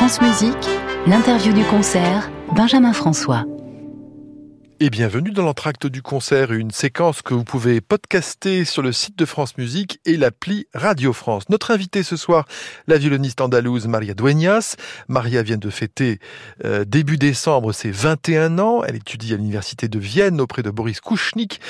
France 0.00 0.22
Musique, 0.22 0.70
l'interview 1.06 1.52
du 1.52 1.62
concert, 1.62 2.30
Benjamin 2.56 2.94
François. 2.94 3.44
Et 4.82 4.88
bienvenue 4.88 5.30
dans 5.30 5.42
l'entracte 5.42 5.86
du 5.86 6.00
concert, 6.00 6.52
une 6.52 6.70
séquence 6.70 7.20
que 7.20 7.34
vous 7.34 7.44
pouvez 7.44 7.82
podcaster 7.82 8.64
sur 8.64 8.80
le 8.80 8.92
site 8.92 9.18
de 9.18 9.26
France 9.26 9.58
Musique 9.58 10.00
et 10.06 10.16
l'appli 10.16 10.66
Radio 10.72 11.12
France. 11.12 11.50
Notre 11.50 11.70
invitée 11.70 12.02
ce 12.02 12.16
soir, 12.16 12.46
la 12.86 12.96
violoniste 12.96 13.42
andalouse 13.42 13.88
Maria 13.88 14.14
Dueñas. 14.14 14.76
Maria 15.06 15.42
vient 15.42 15.58
de 15.58 15.68
fêter 15.68 16.18
euh, 16.64 16.86
début 16.86 17.18
décembre 17.18 17.74
ses 17.74 17.90
21 17.90 18.58
ans. 18.58 18.82
Elle 18.82 18.96
étudie 18.96 19.34
à 19.34 19.36
l'université 19.36 19.86
de 19.88 19.98
Vienne 19.98 20.40
auprès 20.40 20.62
de 20.62 20.70
Boris 20.70 21.02
Kouchnik 21.02 21.60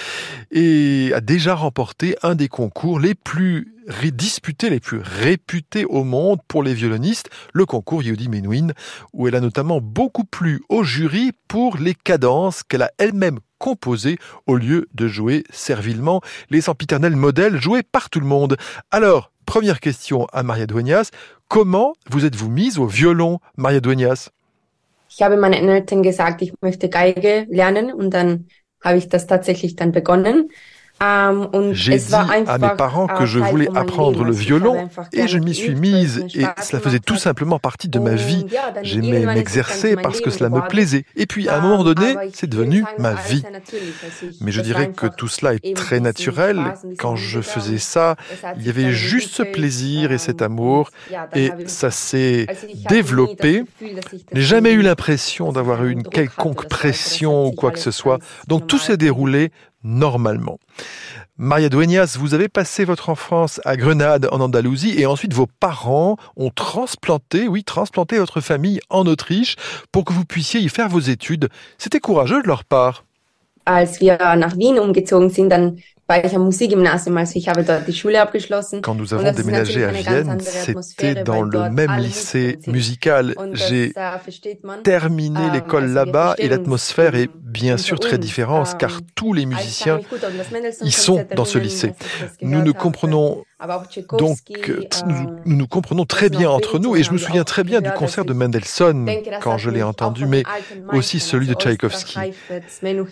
et 0.53 1.11
a 1.13 1.21
déjà 1.21 1.57
remporté 1.57 2.15
un 2.23 2.37
des 2.37 2.47
concours 2.47 3.01
les 3.01 3.17
plus 3.17 3.75
disputés, 4.13 4.71
les 4.71 4.81
plus 4.81 5.01
réputés 5.03 5.85
au 5.85 6.05
monde 6.05 6.41
pour 6.49 6.63
les 6.63 6.75
violonistes, 6.75 7.29
le 7.53 7.67
concours 7.67 8.03
Yehudi 8.03 8.29
Menuhin, 8.29 8.69
où 9.13 9.29
elle 9.29 9.35
a 9.35 9.41
notamment 9.41 9.81
beaucoup 9.81 10.25
plu 10.25 10.63
au 10.69 10.83
jury 10.83 11.33
pour 11.49 11.77
les 11.77 11.95
cadences 11.95 12.63
qu'elle 12.63 12.83
a 12.83 12.93
elle-même 12.99 13.41
composées 13.59 14.19
au 14.47 14.57
lieu 14.57 14.89
de 14.95 15.09
jouer 15.09 15.45
servilement 15.51 16.21
les 16.51 16.61
sempiternels 16.61 17.17
modèles 17.17 17.61
joués 17.61 17.83
par 17.83 18.11
tout 18.11 18.21
le 18.21 18.27
monde. 18.27 18.57
Alors, 18.91 19.33
première 19.45 19.81
question 19.81 20.27
à 20.33 20.43
Maria 20.43 20.67
Dueñas, 20.67 21.11
comment 21.49 21.95
vous 22.09 22.25
êtes-vous 22.25 22.49
mise 22.49 22.79
au 22.79 22.87
violon, 22.87 23.39
Maria 23.57 23.81
Dueñas? 23.81 24.31
Ich 25.13 25.23
habe 25.23 25.37
meinen 25.37 25.69
Eltern 25.69 26.03
gesagt, 26.03 26.41
ich 26.41 26.53
Geige 26.63 27.47
lernen 27.51 27.93
und 27.93 28.11
dann 28.11 28.47
habe. 28.83 30.49
Euh, 31.03 31.71
J'ai 31.73 31.97
dit 31.97 32.15
à 32.15 32.59
mes 32.59 32.77
parents 32.77 33.07
que 33.07 33.25
je 33.25 33.39
voulais 33.39 33.69
apprendre 33.75 34.23
le 34.23 34.33
violon 34.33 34.89
et 35.13 35.29
je 35.29 35.39
m'y 35.39 35.55
suis 35.55 35.75
mise 35.75 36.27
et 36.35 36.45
cela 36.63 36.81
faisait 36.81 36.99
tout 36.99 37.17
simplement 37.17 37.59
partie 37.59 37.89
de 37.89 37.99
ma 37.99 38.15
vie. 38.15 38.47
J'aimais 38.83 39.25
m'exercer 39.25 39.97
parce 39.97 40.21
que 40.21 40.31
cela 40.31 40.51
me 40.51 40.61
plaisait. 40.69 41.05
Et 41.17 41.27
puis 41.27 41.49
à 41.49 41.57
un 41.57 41.61
moment 41.61 41.85
donné, 41.85 42.15
c'est 42.35 42.49
devenu 42.49 42.85
ma 42.99 43.15
vie. 43.15 43.43
Mais 44.41 44.53
je 44.53 44.61
dirais 44.61 44.91
que 44.91 45.07
tout 45.07 45.29
cela 45.29 45.55
est 45.55 45.75
très 45.75 46.01
naturel. 46.01 46.75
Quand 46.99 47.17
je 47.17 47.41
faisais 47.41 47.79
ça, 47.79 48.17
il 48.59 48.67
y 48.67 48.69
avait 48.69 48.91
juste 48.91 49.35
ce 49.35 49.43
plaisir 49.43 50.13
et 50.13 50.19
cet 50.19 50.43
amour 50.43 50.91
et 51.35 51.51
ça 51.67 51.91
s'est 51.91 52.47
développé. 52.89 53.65
Je 53.81 54.35
n'ai 54.35 54.43
jamais 54.43 54.73
eu 54.73 54.83
l'impression 54.83 55.53
d'avoir 55.53 55.85
eu 55.85 55.93
une 55.93 56.03
quelconque 56.03 56.69
pression 56.69 57.47
ou 57.47 57.53
quoi 57.53 57.71
que 57.71 57.79
ce 57.79 57.91
soit. 57.91 58.19
Donc 58.49 58.67
tout 58.67 58.79
s'est 58.79 58.97
déroulé 58.99 59.51
normalement. 59.83 60.59
Maria 61.37 61.69
Dueñas, 61.69 62.17
vous 62.19 62.35
avez 62.35 62.49
passé 62.49 62.85
votre 62.85 63.09
enfance 63.09 63.61
à 63.65 63.77
Grenade 63.77 64.29
en 64.31 64.41
Andalousie 64.41 65.01
et 65.01 65.07
ensuite 65.07 65.33
vos 65.33 65.47
parents 65.47 66.17
ont 66.37 66.51
transplanté, 66.51 67.49
oui, 67.49 67.65
transplanté 67.65 68.19
votre 68.19 68.41
famille 68.41 68.81
en 68.91 69.07
Autriche 69.07 69.57
pour 69.93 70.05
que 70.05 70.13
vous 70.13 70.25
puissiez 70.25 70.61
y 70.61 70.69
faire 70.69 70.89
vos 70.89 71.01
études. 71.01 71.49
C'était 71.79 72.01
courageux 72.01 72.43
de 72.43 72.49
leur 72.49 72.65
part. 72.65 73.05
Als 73.67 74.01
wir 74.01 74.19
nach 74.37 74.57
Wien 74.57 74.79
umgezogen 74.79 75.31
sind, 75.31 75.51
dann 75.51 75.77
quand 78.83 78.95
nous 78.95 79.15
avons 79.15 79.33
déménagé 79.33 79.85
à 79.85 79.93
Vienne, 79.93 80.39
c'était 80.41 81.23
dans 81.23 81.43
le 81.43 81.71
même 81.71 81.97
lycée 81.99 82.59
musical. 82.67 83.35
J'ai 83.53 83.93
terminé 84.83 85.41
ähm, 85.41 85.53
l'école 85.53 85.87
là-bas 85.87 86.35
et 86.39 86.49
l'atmosphère 86.49 87.15
est 87.15 87.31
bien 87.35 87.77
sûr 87.77 88.01
très 88.01 88.19
différente 88.19 88.77
car 88.79 88.93
ähm, 88.93 89.01
tous 89.15 89.33
les 89.33 89.47
musiciens 89.47 90.01
y 90.83 90.91
sont 90.91 91.25
dans 91.37 91.45
ce 91.45 91.59
lycée. 91.59 91.93
Nous 92.43 92.63
ne 92.63 92.73
comprenons 92.73 93.45
donc, 94.19 94.39
euh, 94.69 94.81
nous, 95.07 95.37
nous, 95.45 95.67
comprenons 95.67 96.07
très 96.07 96.31
bien 96.31 96.49
entre 96.49 96.79
nous, 96.79 96.97
et 96.97 97.03
je 97.03 97.13
me 97.13 97.19
souviens 97.19 97.45
très 97.45 97.63
bien 97.63 97.83
du 97.83 97.91
concert 97.91 98.25
de 98.25 98.33
Mendelssohn 98.33 99.11
quand 99.43 99.59
je 99.59 99.69
l'ai 99.69 99.83
entendu, 99.83 100.25
mais 100.25 100.45
aussi 100.93 101.21
celui 101.21 101.47
de 101.47 101.53
Tchaïkovski. 101.53 102.19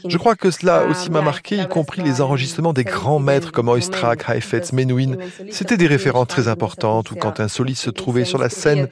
Je 0.08 0.16
crois 0.16 0.36
que 0.36 0.50
cela 0.50 0.84
aussi 0.86 1.10
m'a 1.10 1.20
marqué, 1.20 1.56
y 1.56 1.68
compris 1.68 2.02
les 2.02 2.22
enregistrements 2.22 2.72
des 2.72 2.84
grands 2.88 3.18
maîtres 3.18 3.52
comme 3.52 3.68
Oistrakh, 3.68 4.28
Heifetz, 4.28 4.72
Menuhin. 4.72 5.16
C'était 5.50 5.76
des 5.76 5.86
références 5.86 6.28
très 6.28 6.48
importantes, 6.48 7.10
ou 7.10 7.16
quand 7.16 7.40
un 7.40 7.48
soliste 7.48 7.82
se 7.84 7.90
trouvait 7.90 8.24
sur 8.24 8.38
la 8.38 8.48
scène, 8.48 8.88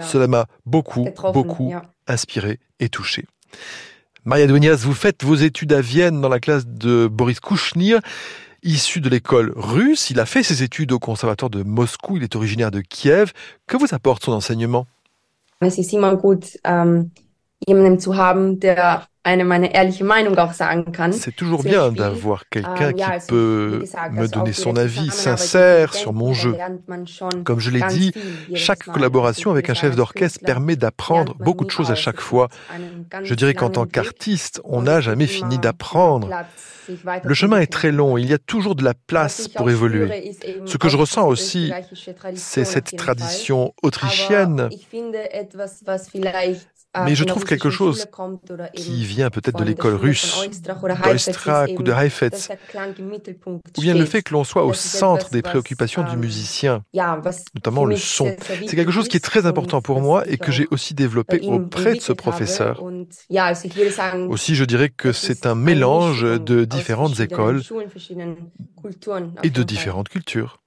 cela 0.00 0.26
m'a 0.26 0.46
beaucoup, 0.66 1.08
beaucoup 1.32 1.72
inspiré 2.06 2.58
et 2.80 2.88
touché. 2.88 3.24
Maria 4.24 4.46
Dueñas, 4.46 4.76
vous 4.76 4.94
faites 4.94 5.22
vos 5.22 5.34
études 5.34 5.72
à 5.72 5.80
Vienne 5.80 6.20
dans 6.20 6.28
la 6.28 6.40
classe 6.40 6.66
de 6.66 7.06
Boris 7.06 7.40
Kouchnir. 7.40 8.00
Issu 8.62 9.02
de 9.02 9.10
l'école 9.10 9.52
russe, 9.54 10.08
il 10.08 10.18
a 10.18 10.24
fait 10.24 10.42
ses 10.42 10.62
études 10.62 10.92
au 10.92 10.98
conservatoire 10.98 11.50
de 11.50 11.62
Moscou, 11.62 12.16
il 12.16 12.22
est 12.22 12.34
originaire 12.34 12.70
de 12.70 12.80
Kiev. 12.80 13.32
Que 13.66 13.76
vous 13.76 13.88
apporte 13.92 14.24
son 14.24 14.32
enseignement? 14.32 14.86
C'est 21.12 21.34
toujours 21.34 21.62
bien 21.62 21.92
d'avoir 21.92 22.48
quelqu'un 22.48 22.92
qui 22.92 23.26
peut 23.26 23.84
me 24.12 24.26
donner 24.26 24.52
son 24.52 24.76
avis 24.76 25.10
sincère 25.10 25.94
sur 25.94 26.12
mon 26.12 26.34
jeu. 26.34 26.56
Comme 27.44 27.60
je 27.60 27.70
l'ai 27.70 27.82
dit, 27.88 28.12
chaque 28.54 28.84
collaboration 28.84 29.50
avec 29.50 29.70
un 29.70 29.74
chef 29.74 29.96
d'orchestre 29.96 30.40
permet 30.44 30.76
d'apprendre 30.76 31.34
beaucoup 31.38 31.64
de 31.64 31.70
choses 31.70 31.90
à 31.90 31.94
chaque 31.94 32.20
fois. 32.20 32.48
Je 33.22 33.34
dirais 33.34 33.54
qu'en 33.54 33.70
tant 33.70 33.86
qu'artiste, 33.86 34.60
on 34.64 34.82
n'a 34.82 35.00
jamais 35.00 35.26
fini 35.26 35.58
d'apprendre. 35.58 36.28
Le 37.22 37.34
chemin 37.34 37.60
est 37.60 37.72
très 37.72 37.92
long, 37.92 38.18
il 38.18 38.28
y 38.28 38.34
a 38.34 38.38
toujours 38.38 38.74
de 38.74 38.84
la 38.84 38.94
place 38.94 39.48
pour 39.48 39.70
évoluer. 39.70 40.32
Ce 40.66 40.76
que 40.76 40.88
je 40.88 40.98
ressens 40.98 41.26
aussi, 41.26 41.72
c'est 42.34 42.64
cette 42.64 42.96
tradition 42.96 43.72
autrichienne 43.82 44.68
mais 47.04 47.14
je 47.14 47.24
trouve 47.24 47.44
quelque 47.44 47.70
chose 47.70 48.06
qui 48.74 49.04
vient 49.04 49.30
peut-être 49.30 49.58
de 49.58 49.64
l'école 49.64 49.94
russe, 49.94 50.48
d'Oistrakh 51.02 51.78
ou 51.78 51.82
de 51.82 51.92
Heifetz, 51.92 52.50
ou 53.76 53.80
bien 53.80 53.94
le 53.94 54.04
fait 54.04 54.22
que 54.22 54.32
l'on 54.32 54.44
soit 54.44 54.64
au 54.64 54.72
centre 54.72 55.30
des 55.30 55.42
préoccupations 55.42 56.04
du 56.04 56.16
musicien, 56.16 56.84
notamment 57.54 57.84
le 57.84 57.96
son. 57.96 58.34
C'est 58.66 58.76
quelque 58.76 58.92
chose 58.92 59.08
qui 59.08 59.16
est 59.16 59.24
très 59.24 59.46
important 59.46 59.82
pour 59.82 60.00
moi 60.00 60.26
et 60.28 60.38
que 60.38 60.52
j'ai 60.52 60.66
aussi 60.70 60.94
développé 60.94 61.40
auprès 61.42 61.94
de 61.94 62.00
ce 62.00 62.12
professeur. 62.12 62.82
Aussi, 64.28 64.54
je 64.54 64.64
dirais 64.64 64.90
que 64.90 65.12
c'est 65.12 65.46
un 65.46 65.54
mélange 65.54 66.22
de 66.22 66.64
différentes 66.64 67.20
écoles 67.20 67.62
et 69.42 69.50
de 69.50 69.62
différentes 69.62 70.08
cultures. 70.08 70.63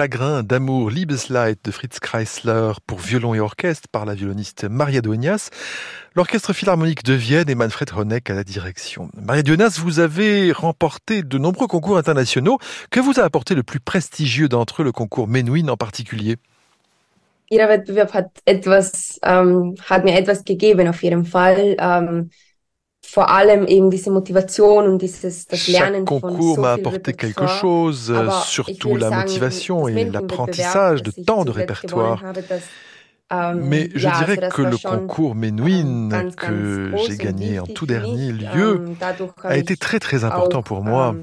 Chagrin 0.00 0.42
d'amour, 0.42 0.88
Liebesleid 0.88 1.58
de 1.62 1.70
Fritz 1.70 2.00
Kreisler 2.00 2.72
pour 2.86 3.00
violon 3.00 3.34
et 3.34 3.40
orchestre 3.40 3.86
par 3.92 4.06
la 4.06 4.14
violoniste 4.14 4.64
Maria 4.64 5.02
Dueñas. 5.02 5.50
L'Orchestre 6.14 6.54
Philharmonique 6.54 7.04
de 7.04 7.12
Vienne 7.12 7.50
et 7.50 7.54
Manfred 7.54 7.90
Honeck 7.94 8.30
à 8.30 8.34
la 8.34 8.42
direction. 8.42 9.10
Maria 9.14 9.42
Dueñas, 9.42 9.78
vous 9.78 10.00
avez 10.00 10.52
remporté 10.52 11.22
de 11.22 11.36
nombreux 11.36 11.66
concours 11.66 11.98
internationaux. 11.98 12.56
Que 12.90 12.98
vous 12.98 13.20
a 13.20 13.24
apporté 13.24 13.54
le 13.54 13.62
plus 13.62 13.78
prestigieux 13.78 14.48
d'entre 14.48 14.80
eux, 14.80 14.86
le 14.86 14.92
concours 14.92 15.28
Menuhin 15.28 15.68
en 15.68 15.76
particulier? 15.76 16.38
Wettbewerb 17.50 18.14
hat 18.14 18.30
etwas, 18.46 19.20
ähm, 19.22 19.74
hat. 19.86 20.02
Ähm, 21.78 22.30
vor 23.12 23.28
allem 23.28 23.66
eben 23.66 23.90
diese 23.90 24.10
Motivation 24.10 24.86
und 24.86 25.02
dieses 25.02 25.46
das 25.46 25.66
Lernen 25.66 26.06
Chaque 26.06 26.20
concours 26.20 26.58
m'a 26.58 26.74
apporté 26.74 27.12
quelque 27.12 27.48
chose, 27.48 28.12
surtout 28.46 28.96
la 28.96 29.10
motivation 29.10 29.88
et 29.88 30.04
l'apprentissage 30.04 31.02
de 31.02 31.10
tant 31.10 31.44
de 31.44 31.50
répertoires. 31.50 32.22
Euh, 33.32 33.54
Mais 33.56 33.88
je 33.94 34.08
dirais 34.08 34.48
que 34.50 34.62
le 34.62 34.76
concours 34.76 35.36
Menuhin 35.36 36.08
que 36.36 36.92
j'ai 37.06 37.16
gagné 37.16 37.60
en 37.60 37.66
tout 37.66 37.86
dernier 37.86 38.32
lieu 38.32 38.84
a 39.44 39.56
été 39.56 39.76
très 39.76 40.00
très 40.00 40.24
important 40.24 40.62
pour 40.62 40.82
moi. 40.82 41.14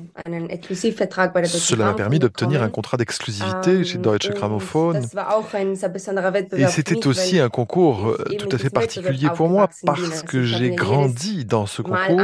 Cela 1.45 1.85
m'a 1.85 1.93
permis 1.93 2.19
d'obtenir 2.19 2.63
un 2.63 2.69
contrat 2.69 2.95
d'exclusivité 2.95 3.83
chez 3.83 3.97
Deutsche 3.97 4.29
Grammophon. 4.31 5.01
Et 6.53 6.67
c'était 6.67 7.07
aussi 7.07 7.39
un 7.39 7.49
concours 7.49 8.07
euh, 8.07 8.23
tout 8.39 8.49
à 8.51 8.57
fait 8.57 8.69
particulier 8.69 9.27
pour 9.35 9.49
moi 9.49 9.69
parce 9.85 10.23
que 10.23 10.43
j'ai 10.43 10.71
grandi 10.71 11.43
dans 11.43 11.65
ce 11.65 11.81
concours. 11.81 12.21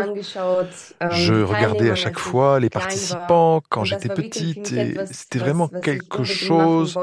Je 1.11 1.43
regardais 1.43 1.89
à 1.89 1.95
chaque 1.95 2.19
fois 2.19 2.59
les 2.61 2.69
participants 2.69 3.61
quand 3.69 3.83
j'étais 3.83 4.09
petite 4.09 4.71
et 4.71 4.95
c'était 5.11 5.39
vraiment 5.39 5.67
quelque 5.67 6.23
chose 6.23 6.97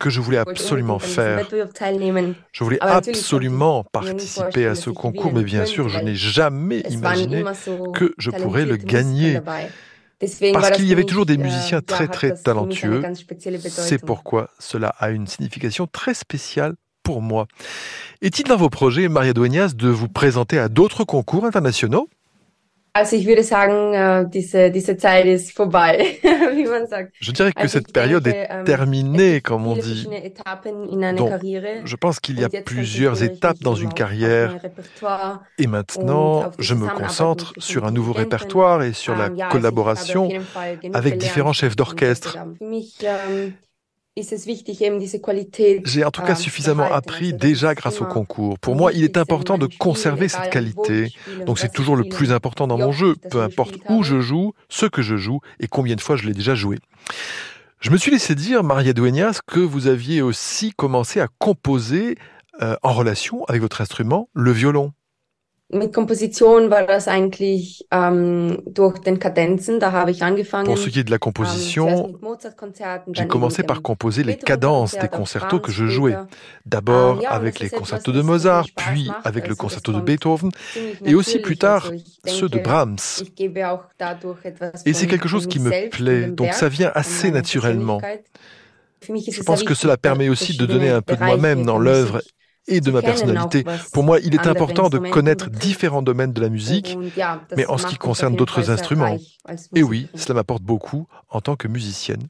que 0.00 0.10
je 0.10 0.20
voulais 0.20 0.38
absolument 0.38 0.98
faire. 0.98 1.46
Je 2.52 2.64
voulais 2.64 2.78
absolument 2.80 3.84
participer 3.84 4.66
à 4.66 4.74
ce 4.74 4.90
concours, 4.90 5.32
mais 5.32 5.42
bien 5.44 5.66
sûr, 5.66 5.88
je 5.88 5.98
n'ai 5.98 6.14
jamais 6.14 6.80
imaginé 6.90 7.44
que 7.94 8.14
je 8.18 8.30
pourrais 8.30 8.64
le 8.64 8.76
gagner. 8.76 9.40
Parce 10.52 10.70
qu'il 10.70 10.86
y 10.86 10.92
avait 10.92 11.04
toujours 11.04 11.26
des 11.26 11.36
musiciens 11.36 11.80
très 11.80 12.08
très 12.08 12.34
talentueux. 12.34 13.02
C'est 13.68 13.98
pourquoi 13.98 14.50
cela 14.58 14.88
a 14.98 15.10
une 15.10 15.26
signification 15.26 15.86
très 15.86 16.14
spéciale 16.14 16.74
pour 17.02 17.20
moi. 17.20 17.46
Est-il 18.22 18.46
dans 18.46 18.56
vos 18.56 18.70
projets, 18.70 19.08
Maria 19.08 19.34
Dueñas, 19.34 19.74
de 19.74 19.88
vous 19.88 20.08
présenter 20.08 20.58
à 20.58 20.68
d'autres 20.68 21.04
concours 21.04 21.44
internationaux? 21.44 22.08
Also 22.96 23.16
ich 23.16 23.26
würde 23.26 23.42
sagen, 23.42 24.30
diese, 24.30 24.70
diese 24.70 24.96
Zeit 24.96 25.26
ist 25.26 25.50
vorbei, 25.50 26.16
wie 26.54 26.64
man 26.64 26.86
sagt. 26.86 27.12
Je 27.20 27.32
dirais 27.32 27.52
que 27.52 27.66
cette 27.66 27.92
période 27.92 28.24
est 28.28 28.46
ähm, 28.48 28.64
terminée, 28.64 29.40
comme 29.40 29.66
on 29.66 29.74
dit. 29.74 30.06
Donc, 31.16 31.32
je 31.84 31.96
pense 31.96 32.20
qu'il 32.20 32.38
y 32.38 32.44
a 32.44 32.48
plusieurs 32.48 33.24
étapes 33.24 33.58
dans 33.58 33.74
une 33.74 33.92
carrière. 33.92 34.56
Et 35.58 35.66
maintenant, 35.66 36.52
je 36.60 36.74
me 36.74 36.86
concentre 36.86 37.52
sur 37.58 37.84
un 37.84 37.90
nouveau 37.90 38.12
répertoire 38.12 38.84
et 38.84 38.92
sur 38.92 39.16
la 39.16 39.26
ähm, 39.26 39.38
collaboration 39.50 40.28
avec 40.92 41.18
différents 41.18 41.52
chefs 41.52 41.74
d'orchestre. 41.74 42.38
J'ai 44.16 46.04
en 46.04 46.10
tout 46.12 46.22
cas 46.22 46.28
ähm, 46.28 46.36
suffisamment 46.36 46.84
appris 46.84 47.32
déjà 47.32 47.74
grâce 47.74 48.00
au 48.00 48.04
concours. 48.04 48.60
Pour 48.60 48.76
moi, 48.76 48.92
il 48.92 49.02
est 49.02 49.16
important 49.16 49.58
de 49.58 49.66
conserver 49.66 50.28
cette 50.28 50.50
qualité. 50.50 51.12
Donc 51.46 51.58
c'est 51.58 51.72
toujours 51.72 51.96
le 51.96 52.04
plus 52.04 52.30
important 52.30 52.68
dans 52.68 52.78
mon 52.78 52.92
jeu, 52.92 53.16
peu 53.30 53.42
importe 53.42 53.74
où 53.88 54.04
je 54.04 54.20
joue, 54.20 54.52
ce 54.68 54.86
que 54.86 55.02
je 55.02 55.16
joue 55.16 55.40
et 55.58 55.66
combien 55.66 55.96
de 55.96 56.00
fois 56.00 56.14
je 56.14 56.26
l'ai 56.26 56.32
déjà 56.32 56.54
joué. 56.54 56.78
Je 57.80 57.90
me 57.90 57.96
suis 57.96 58.12
laissé 58.12 58.36
dire, 58.36 58.62
Maria 58.62 58.92
Dueñas, 58.92 59.40
que 59.46 59.58
vous 59.58 59.88
aviez 59.88 60.22
aussi 60.22 60.70
commencé 60.70 61.20
à 61.20 61.26
composer 61.38 62.16
euh, 62.62 62.76
en 62.84 62.92
relation 62.92 63.44
avec 63.46 63.62
votre 63.62 63.80
instrument, 63.80 64.28
le 64.32 64.52
violon. 64.52 64.92
Mit 65.70 65.92
Komposition 65.92 66.70
war 66.70 66.86
das 66.86 67.08
eigentlich 67.08 67.86
ähm, 67.90 68.62
durch 68.66 68.98
den 68.98 69.18
Kadenzen. 69.18 69.80
Da 69.80 69.92
habe 69.92 70.10
ich 70.10 70.22
angefangen. 70.22 70.66
Pour 70.66 70.78
ce 70.78 70.90
qui 70.90 71.00
est 71.00 71.04
de 71.04 71.10
la 71.10 71.18
composition, 71.18 72.18
j'ai 73.12 73.26
commencé 73.26 73.62
par 73.62 73.82
composer 73.82 74.24
les 74.24 74.36
cadences 74.36 74.96
des 74.96 75.08
concertos 75.08 75.60
que 75.60 75.72
je 75.72 75.86
jouais. 75.86 76.16
D'abord 76.66 77.22
avec 77.28 77.60
les 77.60 77.70
concertos 77.70 78.12
de 78.12 78.22
Mozart, 78.22 78.66
puis 78.76 79.10
avec 79.24 79.48
le 79.48 79.54
concerto 79.54 79.92
de 79.92 80.00
Beethoven, 80.00 80.50
et 81.04 81.14
aussi 81.14 81.38
plus 81.38 81.56
tard 81.56 81.90
ceux 82.26 82.48
de 82.48 82.58
Brahms. 82.58 83.22
Et 84.86 84.92
c'est 84.92 85.06
quelque 85.06 85.28
chose 85.28 85.46
qui 85.46 85.60
me 85.60 85.88
plaît, 85.90 86.28
donc 86.28 86.52
ça 86.52 86.68
vient 86.68 86.92
assez 86.94 87.30
naturellement. 87.30 88.00
Je 89.02 89.42
pense 89.42 89.62
que 89.64 89.74
cela 89.74 89.96
permet 89.96 90.28
aussi 90.28 90.56
de 90.56 90.66
donner 90.66 90.90
un 90.90 91.02
peu 91.02 91.16
de 91.16 91.24
moi-même 91.24 91.64
dans 91.64 91.78
l'œuvre 91.78 92.20
et 92.66 92.80
de 92.80 92.90
ma 92.90 93.02
personnalité. 93.02 93.64
Pour 93.92 94.04
moi, 94.04 94.18
il 94.20 94.34
est 94.34 94.46
important 94.46 94.88
de 94.88 94.98
connaître 94.98 95.50
différents 95.50 96.02
domaines 96.02 96.32
de 96.32 96.40
la 96.40 96.48
musique, 96.48 96.96
mais 97.56 97.66
en 97.66 97.78
ce 97.78 97.86
qui 97.86 97.96
concerne 97.96 98.36
d'autres 98.36 98.70
instruments. 98.70 99.16
Et 99.74 99.82
oui, 99.82 100.08
cela 100.14 100.34
m'apporte 100.34 100.62
beaucoup 100.62 101.06
en 101.30 101.40
tant 101.40 101.56
que 101.56 101.68
musicienne. 101.68 102.22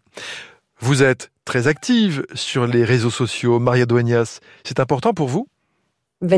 Vous 0.81 1.03
êtes 1.03 1.31
très 1.45 1.69
active 1.69 2.27
sur 2.35 2.67
les 2.67 2.85
réseaux 2.85 3.11
sociaux, 3.11 3.59
Maria 3.59 3.87
Dueñas. 3.87 4.41
C'est 4.65 4.81
important 4.81 5.15
pour 5.15 5.29
vous? 5.29 5.47
Si 6.23 6.29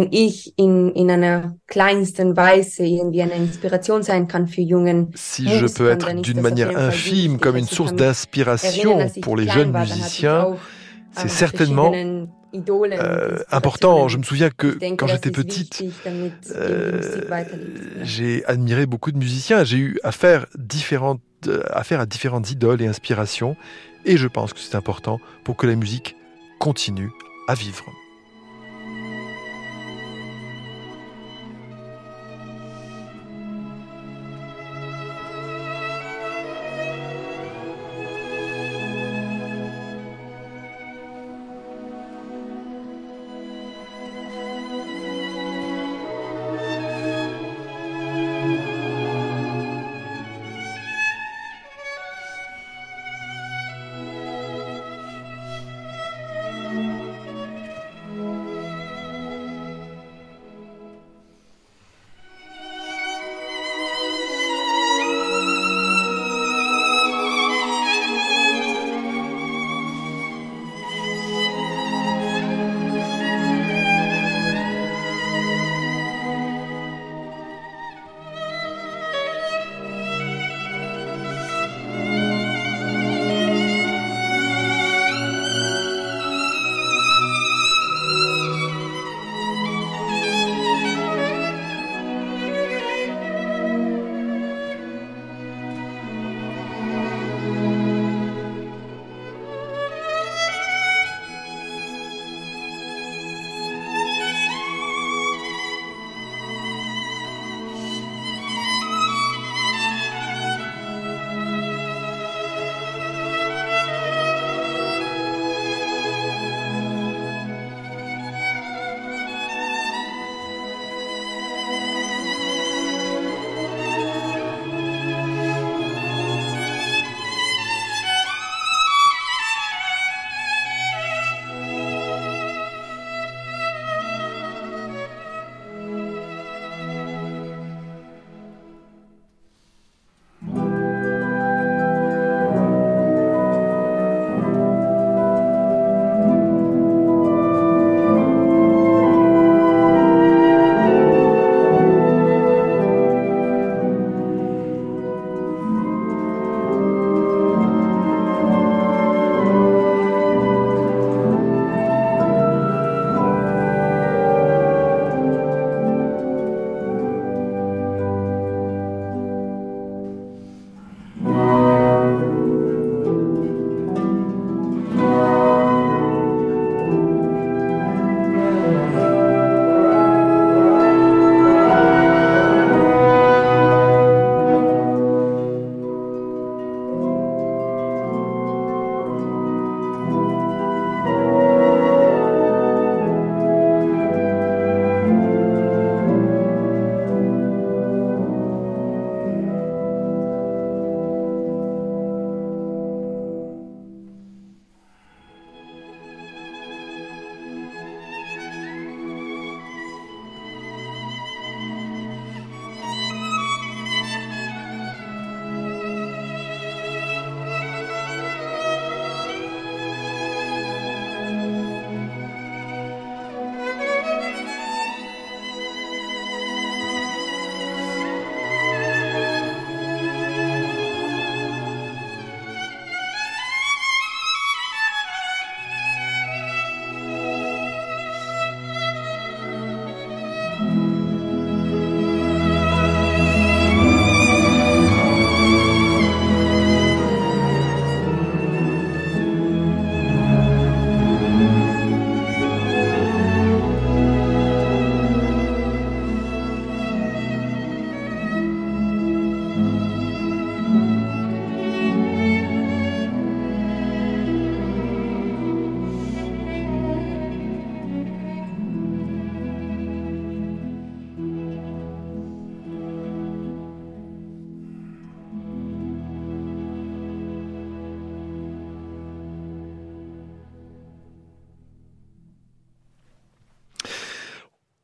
je 5.49 5.73
peux 5.73 5.91
être 5.91 6.21
d'une 6.21 6.41
manière 6.41 6.77
infime 6.77 7.39
comme 7.39 7.57
une 7.57 7.67
source 7.67 7.95
d'inspiration 7.95 9.09
pour 9.23 9.37
les 9.37 9.49
jeunes 9.49 9.73
musiciens, 9.73 10.57
c'est 11.17 11.29
certainement 11.29 11.93
euh, 12.69 13.39
important. 13.51 14.09
Je 14.09 14.19
me 14.19 14.23
souviens 14.23 14.51
que 14.51 14.79
quand 14.97 15.07
j'étais 15.07 15.31
petite, 15.31 15.83
euh, 16.55 17.23
j'ai 18.03 18.45
admiré 18.47 18.87
beaucoup 18.87 19.13
de 19.13 19.19
musiciens. 19.19 19.65
J'ai 19.65 19.79
eu 19.79 19.99
affaire, 20.03 20.47
différentes, 20.57 21.21
affaire 21.71 22.01
à 22.01 22.07
différentes 22.07 22.51
idoles 22.51 22.83
et 22.83 22.87
inspirations. 22.87 23.57
Et 24.05 24.17
je 24.17 24.29
pense 24.29 24.53
que 24.53 24.61
c'est 24.61 24.77
important 24.77 25.21
pour 25.45 25.57
que 25.57 25.67
la 25.67 25.75
musique 25.75 26.17
continue 26.59 27.11
à 27.49 27.55
vivre. 27.55 27.85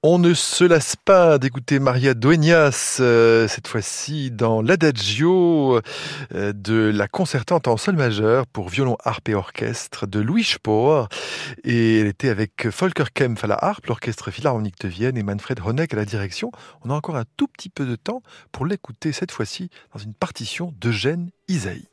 On 0.05 0.19
ne 0.19 0.35
se 0.35 0.65
lasse 0.65 0.97
pas 0.97 1.39
d'écouter 1.39 1.79
Maria 1.79 2.15
Dueñas, 2.15 2.97
euh, 2.99 3.47
cette 3.47 3.69
fois-ci 3.69 4.33
dans 4.33 4.61
l'Adagio 4.61 5.81
euh, 6.35 6.53
de 6.53 6.91
la 6.93 7.07
concertante 7.07 7.69
en 7.69 7.77
sol 7.77 7.95
majeur 7.95 8.49
pour 8.49 8.69
violon, 8.69 8.97
harpe 9.05 9.29
et 9.29 9.37
orchestre 9.37 10.09
de 10.09 10.19
Louis 10.19 10.43
Spohr. 10.43 11.09
Et 11.63 12.01
elle 12.01 12.09
était 12.09 12.31
avec 12.31 12.67
Volker 12.67 13.13
Kempf 13.15 13.45
à 13.45 13.47
la 13.47 13.55
harpe, 13.55 13.87
l'orchestre 13.87 14.33
philharmonique 14.33 14.81
de 14.81 14.89
Vienne 14.89 15.17
et 15.17 15.23
Manfred 15.23 15.61
Honeck 15.65 15.95
à 15.95 15.97
la 15.97 16.05
direction. 16.05 16.51
On 16.85 16.91
a 16.91 16.95
encore 16.95 17.15
un 17.15 17.25
tout 17.37 17.47
petit 17.47 17.69
peu 17.69 17.87
de 17.87 17.95
temps 17.95 18.23
pour 18.51 18.67
l'écouter 18.67 19.13
cette 19.13 19.31
fois-ci 19.31 19.71
dans 19.95 20.01
une 20.01 20.15
partition 20.15 20.75
d'Eugène 20.81 21.31
Isaïe. 21.47 21.92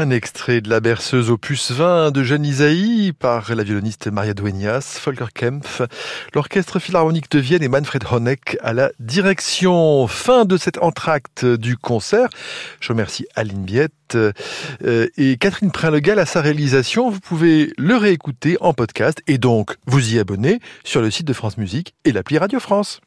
Un 0.00 0.08
extrait 0.08 0.62
de 0.62 0.70
la 0.70 0.80
berceuse 0.80 1.28
opus 1.28 1.72
20 1.72 2.10
de 2.10 2.22
Jeanne 2.22 2.46
Isaïe 2.46 3.12
par 3.12 3.54
la 3.54 3.62
violoniste 3.62 4.06
Maria 4.06 4.32
Dueñas, 4.32 4.98
Volker 5.04 5.26
Kempf, 5.34 5.82
l'orchestre 6.34 6.78
philharmonique 6.78 7.30
de 7.30 7.38
Vienne 7.38 7.62
et 7.62 7.68
Manfred 7.68 8.02
Honeck 8.10 8.56
à 8.62 8.72
la 8.72 8.92
direction. 8.98 10.06
Fin 10.06 10.46
de 10.46 10.56
cet 10.56 10.78
entracte 10.78 11.44
du 11.44 11.76
concert. 11.76 12.30
Je 12.80 12.88
remercie 12.88 13.26
Aline 13.34 13.62
Biette 13.62 14.14
euh, 14.14 14.32
et 15.18 15.36
Catherine 15.36 15.70
Prinlegal 15.70 16.18
à 16.18 16.24
sa 16.24 16.40
réalisation. 16.40 17.10
Vous 17.10 17.20
pouvez 17.20 17.74
le 17.76 17.98
réécouter 17.98 18.56
en 18.62 18.72
podcast 18.72 19.20
et 19.26 19.36
donc 19.36 19.76
vous 19.84 20.14
y 20.14 20.18
abonner 20.18 20.60
sur 20.82 21.02
le 21.02 21.10
site 21.10 21.26
de 21.26 21.34
France 21.34 21.58
Musique 21.58 21.92
et 22.06 22.12
l'appli 22.12 22.38
Radio 22.38 22.58
France. 22.58 23.02